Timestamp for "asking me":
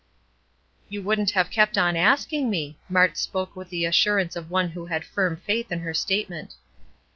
1.95-2.79